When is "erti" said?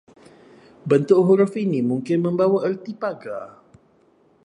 2.69-2.91